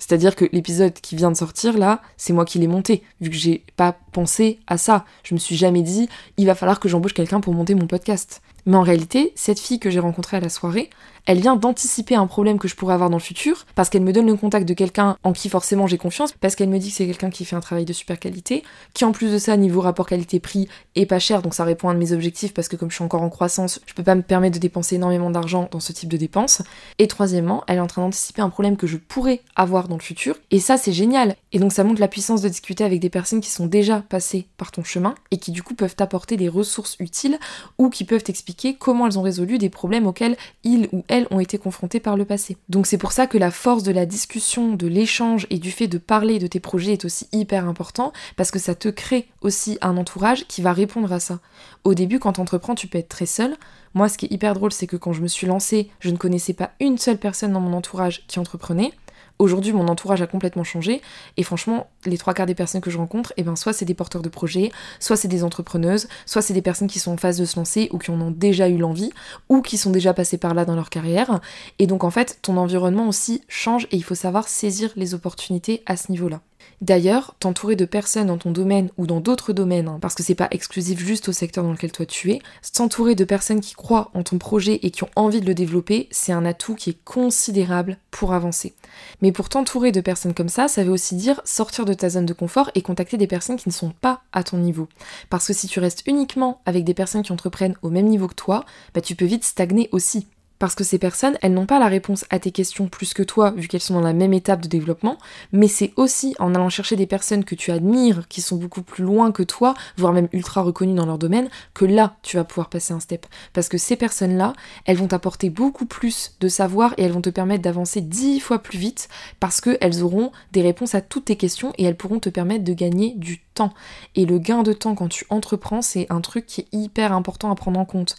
[0.00, 3.36] C'est-à-dire que l'épisode qui vient de sortir là, c'est moi qui l'ai monté, vu que
[3.36, 5.04] j'ai pas pensé à ça.
[5.22, 8.40] Je me suis jamais dit il va falloir que j'embauche quelqu'un pour monter mon podcast.
[8.66, 10.90] Mais en réalité, cette fille que j'ai rencontrée à la soirée,
[11.26, 14.12] elle vient d'anticiper un problème que je pourrais avoir dans le futur, parce qu'elle me
[14.12, 16.96] donne le contact de quelqu'un en qui forcément j'ai confiance, parce qu'elle me dit que
[16.96, 18.62] c'est quelqu'un qui fait un travail de super qualité,
[18.94, 21.92] qui en plus de ça, niveau rapport qualité-prix, est pas cher, donc ça répond à
[21.92, 24.14] un de mes objectifs, parce que comme je suis encore en croissance, je peux pas
[24.14, 26.62] me permettre de dépenser énormément d'argent dans ce type de dépenses.
[26.98, 30.02] Et troisièmement, elle est en train d'anticiper un problème que je pourrais avoir dans le
[30.02, 31.36] futur, et ça c'est génial.
[31.52, 34.46] Et donc ça montre la puissance de discuter avec des personnes qui sont déjà passées
[34.56, 37.38] par ton chemin, et qui du coup peuvent t'apporter des ressources utiles,
[37.78, 41.40] ou qui peuvent t'expliquer comment elles ont résolu des problèmes auxquels ils ou elles ont
[41.40, 42.56] été confrontés par le passé.
[42.68, 45.88] Donc c'est pour ça que la force de la discussion, de l'échange et du fait
[45.88, 49.78] de parler de tes projets est aussi hyper important parce que ça te crée aussi
[49.80, 51.38] un entourage qui va répondre à ça.
[51.84, 53.56] Au début, quand tu entreprends, tu peux être très seul.
[53.94, 56.16] Moi, ce qui est hyper drôle, c'est que quand je me suis lancée, je ne
[56.16, 58.92] connaissais pas une seule personne dans mon entourage qui entreprenait.
[59.40, 61.00] Aujourd'hui, mon entourage a complètement changé
[61.38, 63.94] et franchement, les trois quarts des personnes que je rencontre, eh ben, soit c'est des
[63.94, 67.38] porteurs de projets, soit c'est des entrepreneuses, soit c'est des personnes qui sont en phase
[67.38, 69.10] de se lancer ou qui en ont déjà eu l'envie
[69.48, 71.40] ou qui sont déjà passées par là dans leur carrière.
[71.78, 75.82] Et donc en fait, ton environnement aussi change et il faut savoir saisir les opportunités
[75.86, 76.42] à ce niveau-là.
[76.80, 80.34] D'ailleurs, t'entourer de personnes dans ton domaine ou dans d'autres domaines, hein, parce que c'est
[80.34, 84.10] pas exclusif juste au secteur dans lequel toi tu es, s'entourer de personnes qui croient
[84.14, 87.04] en ton projet et qui ont envie de le développer, c'est un atout qui est
[87.04, 88.74] considérable pour avancer.
[89.20, 92.26] Mais pour t'entourer de personnes comme ça, ça veut aussi dire sortir de ta zone
[92.26, 94.88] de confort et contacter des personnes qui ne sont pas à ton niveau.
[95.28, 98.34] Parce que si tu restes uniquement avec des personnes qui entreprennent au même niveau que
[98.34, 98.64] toi,
[98.94, 100.26] bah tu peux vite stagner aussi
[100.60, 103.50] parce que ces personnes, elles n'ont pas la réponse à tes questions plus que toi,
[103.56, 105.16] vu qu'elles sont dans la même étape de développement,
[105.52, 109.02] mais c'est aussi en allant chercher des personnes que tu admires, qui sont beaucoup plus
[109.02, 112.68] loin que toi, voire même ultra reconnues dans leur domaine, que là, tu vas pouvoir
[112.68, 113.26] passer un step.
[113.54, 114.52] Parce que ces personnes-là,
[114.84, 118.58] elles vont t'apporter beaucoup plus de savoir et elles vont te permettre d'avancer dix fois
[118.58, 119.08] plus vite,
[119.40, 122.74] parce qu'elles auront des réponses à toutes tes questions et elles pourront te permettre de
[122.74, 123.72] gagner du temps.
[124.14, 127.50] Et le gain de temps quand tu entreprends, c'est un truc qui est hyper important
[127.50, 128.16] à prendre en compte.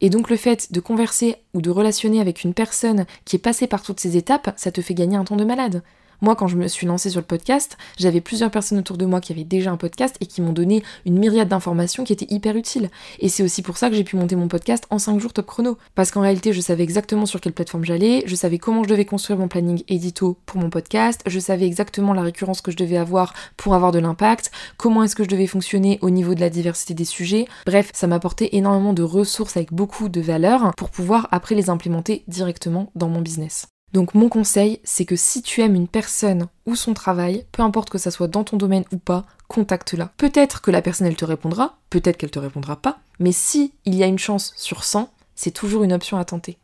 [0.00, 3.66] Et donc le fait de converser ou de relationner avec une personne qui est passée
[3.66, 5.82] par toutes ces étapes, ça te fait gagner un temps de malade.
[6.22, 9.20] Moi, quand je me suis lancée sur le podcast, j'avais plusieurs personnes autour de moi
[9.20, 12.56] qui avaient déjà un podcast et qui m'ont donné une myriade d'informations qui étaient hyper
[12.56, 12.90] utiles.
[13.20, 15.46] Et c'est aussi pour ça que j'ai pu monter mon podcast en 5 jours top
[15.46, 15.78] chrono.
[15.94, 19.04] Parce qu'en réalité, je savais exactement sur quelle plateforme j'allais, je savais comment je devais
[19.04, 22.96] construire mon planning édito pour mon podcast, je savais exactement la récurrence que je devais
[22.96, 26.50] avoir pour avoir de l'impact, comment est-ce que je devais fonctionner au niveau de la
[26.50, 27.46] diversité des sujets.
[27.66, 31.70] Bref, ça m'a apporté énormément de ressources avec beaucoup de valeur pour pouvoir après les
[31.70, 33.66] implémenter directement dans mon business.
[33.92, 37.90] Donc mon conseil, c'est que si tu aimes une personne ou son travail, peu importe
[37.90, 40.12] que ça soit dans ton domaine ou pas, contacte-la.
[40.16, 43.94] Peut-être que la personne elle te répondra, peut-être qu'elle te répondra pas, mais si il
[43.94, 46.56] y a une chance sur 100, c'est toujours une option à tenter.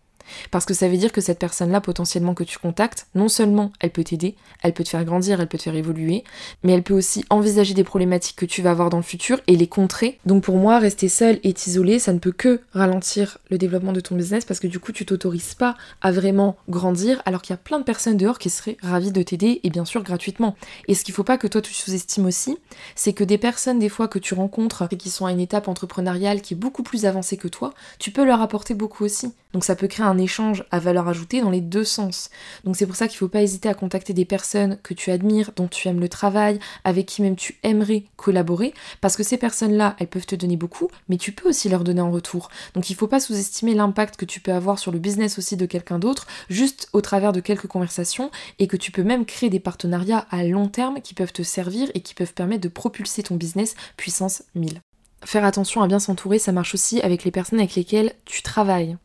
[0.51, 3.91] Parce que ça veut dire que cette personne-là, potentiellement que tu contactes, non seulement elle
[3.91, 6.25] peut t'aider, elle peut te faire grandir, elle peut te faire évoluer,
[6.63, 9.57] mais elle peut aussi envisager des problématiques que tu vas avoir dans le futur et
[9.57, 10.19] les contrer.
[10.27, 14.01] Donc pour moi, rester seul et t'isoler, ça ne peut que ralentir le développement de
[14.01, 17.55] ton business parce que du coup, tu t'autorises pas à vraiment grandir alors qu'il y
[17.55, 20.57] a plein de personnes dehors qui seraient ravies de t'aider et bien sûr gratuitement.
[20.89, 22.59] Et ce qu'il faut pas que toi tu sous-estimes aussi,
[22.95, 25.69] c'est que des personnes des fois que tu rencontres et qui sont à une étape
[25.69, 29.33] entrepreneuriale qui est beaucoup plus avancée que toi, tu peux leur apporter beaucoup aussi.
[29.53, 32.31] Donc ça peut créer un échange à valeur ajoutée dans les deux sens.
[32.65, 35.11] Donc c'est pour ça qu'il ne faut pas hésiter à contacter des personnes que tu
[35.11, 39.37] admires, dont tu aimes le travail, avec qui même tu aimerais collaborer, parce que ces
[39.37, 42.49] personnes-là, elles peuvent te donner beaucoup, mais tu peux aussi leur donner en retour.
[42.75, 45.57] Donc il ne faut pas sous-estimer l'impact que tu peux avoir sur le business aussi
[45.57, 49.51] de quelqu'un d'autre, juste au travers de quelques conversations, et que tu peux même créer
[49.51, 53.23] des partenariats à long terme qui peuvent te servir et qui peuvent permettre de propulser
[53.23, 54.81] ton business puissance 1000.
[55.25, 58.97] Faire attention à bien s'entourer, ça marche aussi avec les personnes avec lesquelles tu travailles.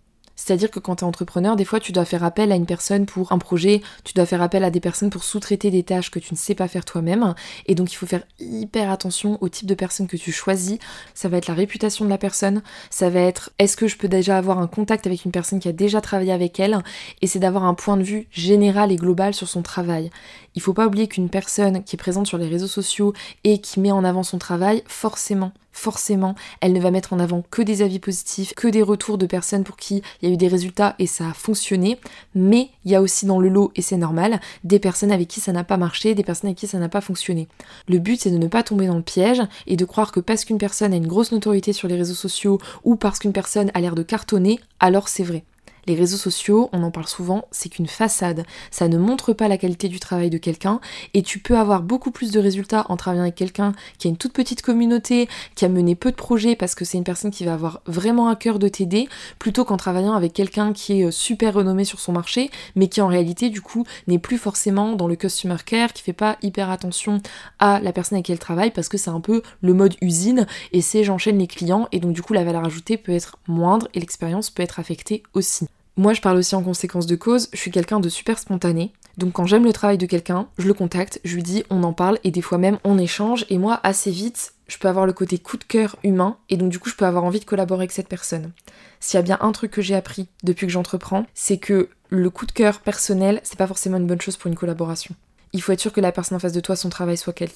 [0.44, 3.06] C'est-à-dire que quand tu es entrepreneur, des fois tu dois faire appel à une personne
[3.06, 6.18] pour un projet, tu dois faire appel à des personnes pour sous-traiter des tâches que
[6.18, 7.36] tu ne sais pas faire toi-même.
[7.68, 10.80] Et donc il faut faire hyper attention au type de personne que tu choisis.
[11.14, 14.08] Ça va être la réputation de la personne, ça va être est-ce que je peux
[14.08, 16.80] déjà avoir un contact avec une personne qui a déjà travaillé avec elle,
[17.22, 20.10] et c'est d'avoir un point de vue général et global sur son travail.
[20.56, 23.80] Il faut pas oublier qu'une personne qui est présente sur les réseaux sociaux et qui
[23.80, 27.82] met en avant son travail, forcément, forcément, elle ne va mettre en avant que des
[27.82, 30.96] avis positifs, que des retours de personnes pour qui il y a eu des résultats
[31.00, 32.00] et ça a fonctionné,
[32.36, 35.40] mais il y a aussi dans le lot, et c'est normal, des personnes avec qui
[35.40, 37.48] ça n'a pas marché, des personnes avec qui ça n'a pas fonctionné.
[37.88, 40.46] Le but c'est de ne pas tomber dans le piège et de croire que parce
[40.46, 43.82] qu'une personne a une grosse notoriété sur les réseaux sociaux ou parce qu'une personne a
[43.82, 45.44] l'air de cartonner, alors c'est vrai.
[45.88, 48.46] Les réseaux sociaux, on en parle souvent, c'est qu'une façade.
[48.70, 50.80] Ça ne montre pas la qualité du travail de quelqu'un
[51.13, 54.17] et tu peux avoir beaucoup plus de résultats en travaillant avec quelqu'un qui a une
[54.17, 57.46] toute petite communauté, qui a mené peu de projets parce que c'est une personne qui
[57.46, 61.12] va avoir vraiment un cœur de t'aider, plutôt qu'en travaillant avec quelqu'un qui est euh,
[61.12, 65.08] super renommé sur son marché, mais qui en réalité du coup n'est plus forcément dans
[65.08, 67.22] le customer care, qui fait pas hyper attention
[67.60, 70.46] à la personne avec qui elle travaille parce que c'est un peu le mode usine
[70.74, 73.88] et c'est j'enchaîne les clients et donc du coup la valeur ajoutée peut être moindre
[73.94, 75.67] et l'expérience peut être affectée aussi.
[76.02, 78.92] Moi, je parle aussi en conséquence de cause, je suis quelqu'un de super spontané.
[79.20, 81.94] Donc quand j'aime le travail de quelqu'un, je le contacte, je lui dis on en
[81.94, 85.14] parle et des fois même on échange et moi assez vite, je peux avoir le
[85.14, 87.82] côté coup de cœur humain et donc du coup je peux avoir envie de collaborer
[87.82, 88.52] avec cette personne.
[89.00, 92.30] S'il y a bien un truc que j'ai appris depuis que j'entreprends, c'est que le
[92.32, 95.14] coup de cœur personnel, c'est pas forcément une bonne chose pour une collaboration
[95.54, 97.54] il faut être sûr que la personne en face de toi, son travail soit quali.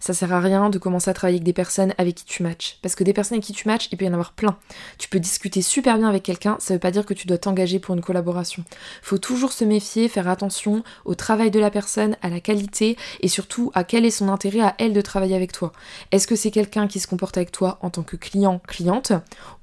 [0.00, 2.78] Ça sert à rien de commencer à travailler avec des personnes avec qui tu matches.
[2.82, 4.56] Parce que des personnes avec qui tu matches, il peut y en avoir plein.
[4.98, 7.78] Tu peux discuter super bien avec quelqu'un, ça veut pas dire que tu dois t'engager
[7.78, 8.64] pour une collaboration.
[9.02, 13.28] Faut toujours se méfier, faire attention au travail de la personne, à la qualité et
[13.28, 15.72] surtout à quel est son intérêt à elle de travailler avec toi.
[16.12, 19.12] Est-ce que c'est quelqu'un qui se comporte avec toi en tant que client, cliente,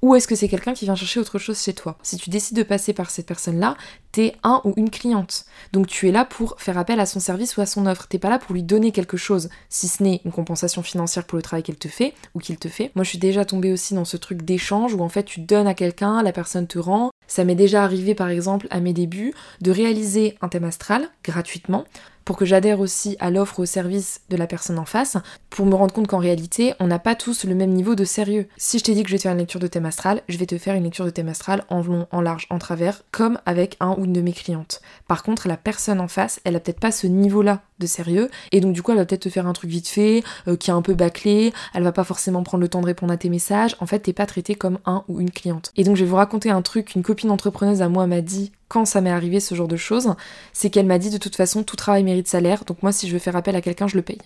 [0.00, 1.96] ou est-ce que c'est quelqu'un qui vient chercher autre chose chez toi?
[2.02, 3.76] Si tu décides de passer par cette personne-là,
[4.12, 5.46] t'es un ou une cliente.
[5.72, 8.06] Donc tu es là pour faire appel à son service ou à son offre.
[8.08, 11.42] T'es pas là pour lui donner quelque chose, si ce une compensation financière pour le
[11.42, 12.90] travail qu'elle te fait ou qu'il te fait.
[12.94, 15.66] Moi je suis déjà tombée aussi dans ce truc d'échange où en fait tu donnes
[15.66, 17.10] à quelqu'un, la personne te rend.
[17.26, 21.84] Ça m'est déjà arrivé par exemple à mes débuts de réaliser un thème astral gratuitement
[22.32, 25.18] pour que j'adhère aussi à l'offre au service de la personne en face,
[25.50, 28.48] pour me rendre compte qu'en réalité, on n'a pas tous le même niveau de sérieux.
[28.56, 30.38] Si je t'ai dit que je vais te faire une lecture de thème astral, je
[30.38, 33.38] vais te faire une lecture de thème astral en long, en large, en travers, comme
[33.44, 34.80] avec un ou une de mes clientes.
[35.08, 38.62] Par contre, la personne en face, elle a peut-être pas ce niveau-là de sérieux, et
[38.62, 40.74] donc du coup, elle va peut-être te faire un truc vite fait, euh, qui est
[40.74, 43.76] un peu bâclé, elle va pas forcément prendre le temps de répondre à tes messages,
[43.80, 45.70] en fait, t'es pas traité comme un ou une cliente.
[45.76, 48.52] Et donc, je vais vous raconter un truc qu'une copine entrepreneuse à moi m'a dit
[48.72, 50.14] quand ça m'est arrivé ce genre de choses,
[50.54, 53.12] c'est qu'elle m'a dit de toute façon tout travail mérite salaire, donc moi si je
[53.12, 54.16] veux faire appel à quelqu'un, je le paye.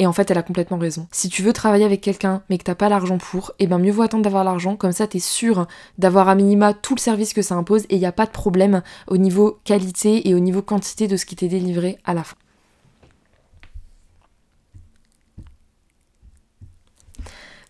[0.00, 1.06] Et en fait, elle a complètement raison.
[1.12, 3.92] Si tu veux travailler avec quelqu'un mais que t'as pas l'argent pour, eh ben mieux
[3.92, 7.42] vaut attendre d'avoir l'argent, comme ça t'es sûr d'avoir à minima tout le service que
[7.42, 10.60] ça impose et il n'y a pas de problème au niveau qualité et au niveau
[10.60, 12.36] quantité de ce qui t'est délivré à la fin.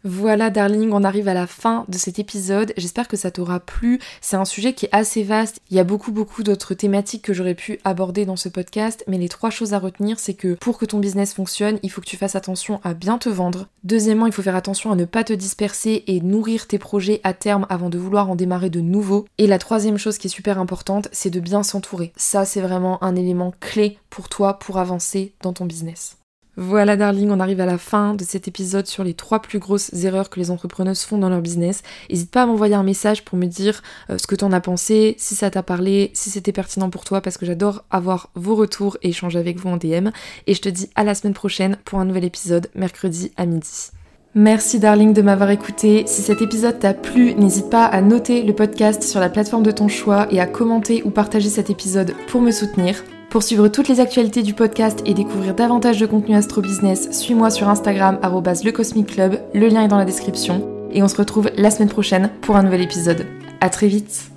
[0.05, 2.73] Voilà, darling, on arrive à la fin de cet épisode.
[2.77, 3.99] J'espère que ça t'aura plu.
[4.21, 5.61] C'est un sujet qui est assez vaste.
[5.71, 9.19] Il y a beaucoup, beaucoup d'autres thématiques que j'aurais pu aborder dans ce podcast, mais
[9.19, 12.07] les trois choses à retenir, c'est que pour que ton business fonctionne, il faut que
[12.07, 13.67] tu fasses attention à bien te vendre.
[13.83, 17.33] Deuxièmement, il faut faire attention à ne pas te disperser et nourrir tes projets à
[17.33, 19.25] terme avant de vouloir en démarrer de nouveaux.
[19.37, 22.13] Et la troisième chose qui est super importante, c'est de bien s'entourer.
[22.17, 26.19] Ça, c'est vraiment un élément clé pour toi pour avancer dans ton business.
[26.61, 29.93] Voilà darling, on arrive à la fin de cet épisode sur les trois plus grosses
[29.93, 31.85] erreurs que les entrepreneuses font dans leur business.
[32.11, 35.15] N'hésite pas à m'envoyer un message pour me dire euh, ce que t'en as pensé,
[35.19, 38.99] si ça t'a parlé, si c'était pertinent pour toi, parce que j'adore avoir vos retours
[39.03, 40.09] et échanger avec vous en DM.
[40.49, 43.93] Et je te dis à la semaine prochaine pour un nouvel épisode, mercredi à midi.
[44.35, 46.03] Merci darling de m'avoir écouté.
[46.09, 49.71] Si cet épisode t'a plu, n'hésite pas à noter le podcast sur la plateforme de
[49.71, 53.05] ton choix et à commenter ou partager cet épisode pour me soutenir.
[53.31, 57.51] Pour suivre toutes les actualités du podcast et découvrir davantage de contenu Astro Business, suis-moi
[57.51, 58.19] sur Instagram
[58.65, 59.39] @lecosmicclub.
[59.53, 62.63] Le lien est dans la description et on se retrouve la semaine prochaine pour un
[62.63, 63.27] nouvel épisode.
[63.61, 64.31] À très vite.